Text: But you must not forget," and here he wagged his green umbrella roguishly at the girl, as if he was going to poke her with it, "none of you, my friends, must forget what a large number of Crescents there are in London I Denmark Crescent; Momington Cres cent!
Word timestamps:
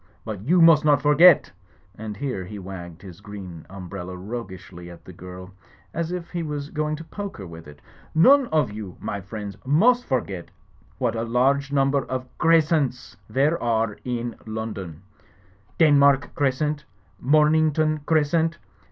But 0.25 0.41
you 0.41 0.63
must 0.63 0.83
not 0.83 0.99
forget," 0.99 1.51
and 1.95 2.17
here 2.17 2.43
he 2.43 2.57
wagged 2.57 3.03
his 3.03 3.21
green 3.21 3.67
umbrella 3.69 4.17
roguishly 4.17 4.89
at 4.89 5.05
the 5.05 5.13
girl, 5.13 5.51
as 5.93 6.11
if 6.11 6.31
he 6.31 6.41
was 6.41 6.71
going 6.71 6.95
to 6.95 7.03
poke 7.03 7.37
her 7.37 7.45
with 7.45 7.67
it, 7.67 7.81
"none 8.15 8.47
of 8.47 8.71
you, 8.71 8.97
my 8.99 9.21
friends, 9.21 9.57
must 9.63 10.03
forget 10.05 10.49
what 10.97 11.15
a 11.15 11.21
large 11.21 11.71
number 11.71 12.03
of 12.05 12.35
Crescents 12.39 13.15
there 13.29 13.61
are 13.61 13.95
in 14.03 14.35
London 14.47 15.03
I 15.03 15.21
Denmark 15.77 16.31
Crescent; 16.33 16.83
Momington 17.23 18.03
Cres 18.05 18.31
cent! 18.31 18.57